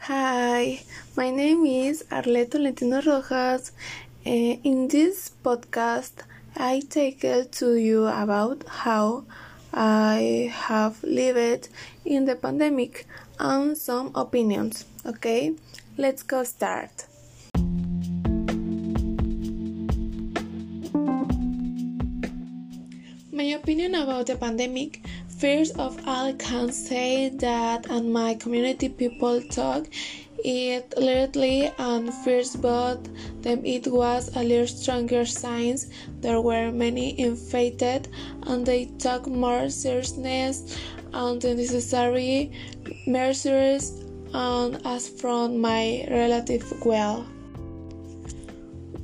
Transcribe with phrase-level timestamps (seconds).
[0.00, 0.80] Hi,
[1.16, 3.72] my name is Arleto Tolentino Rojas.
[4.24, 4.30] Uh,
[4.62, 6.12] in this podcast,
[6.56, 9.24] I take to you about how
[9.74, 11.68] I have lived
[12.04, 13.06] in the pandemic
[13.38, 14.86] and some opinions.
[15.04, 15.54] Okay,
[15.98, 17.06] let's go start.
[23.32, 25.02] My opinion about the pandemic
[25.38, 29.86] First of all, I can say that and my community people talk
[30.44, 32.98] it lately and first but
[33.42, 35.90] then it was a little stronger signs.
[36.20, 38.08] There were many infected
[38.48, 40.76] and they took more seriousness
[41.12, 42.50] and the necessary
[43.06, 47.24] measures and as from my relative well.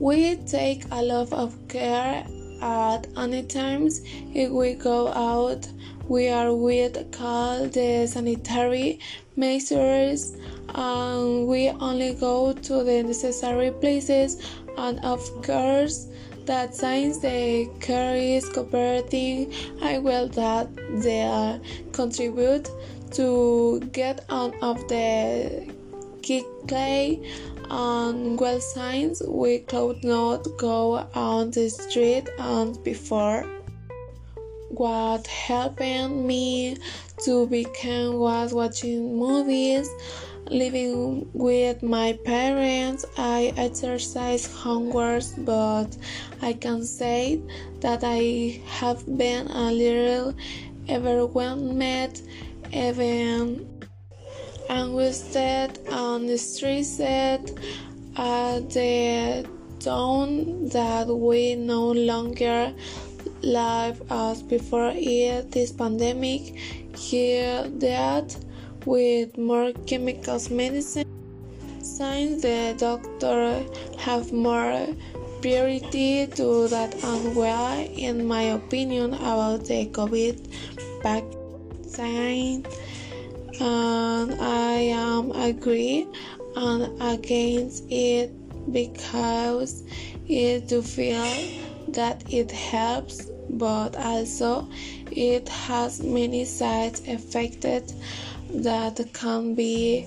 [0.00, 2.26] We take a lot of care
[2.60, 4.00] at any times
[4.34, 5.68] if we go out
[6.08, 9.00] we are with call the sanitary
[9.36, 10.36] measures
[10.74, 14.42] and we only go to the necessary places.
[14.76, 16.08] And of course
[16.46, 19.52] that since the care is cooperating.
[19.82, 20.68] I will that
[21.02, 21.60] they
[21.92, 22.68] contribute
[23.12, 25.72] to get out of the
[26.68, 27.20] clay.
[27.70, 33.46] And well signs we could not go on the street and before
[34.74, 36.76] what helped me
[37.24, 39.88] to become was watching movies,
[40.48, 43.04] living with my parents.
[43.16, 45.96] I exercise homework, but
[46.42, 47.40] I can say
[47.80, 50.34] that I have been a little
[50.88, 52.20] overwhelmed,
[52.72, 53.68] even
[54.68, 57.46] anguished and stressed at
[58.70, 59.46] the
[59.80, 62.72] dawn that we no longer
[63.44, 66.56] life as before it this pandemic
[66.96, 68.36] here that
[68.86, 71.04] with more chemicals medicine
[71.82, 73.64] since the doctor
[73.98, 74.86] have more
[75.40, 80.40] priority to that and well in my opinion about the covid
[81.02, 82.64] vaccine.
[83.60, 86.08] And i am agree
[86.56, 88.32] and against it
[88.72, 89.82] because
[90.26, 94.68] it to feel that it helps but also
[95.10, 97.94] it has many side effects
[98.50, 100.06] that can be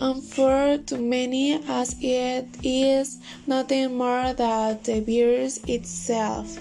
[0.00, 6.58] unfair to many as it is nothing more than the virus itself.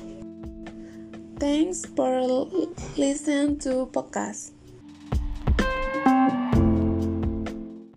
[1.40, 2.22] Thanks for
[2.98, 4.52] listening to podcast.